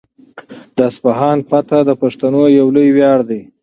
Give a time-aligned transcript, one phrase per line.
[0.75, 3.41] د اصفهان فتحه د پښتنو یو لوی ویاړ دی.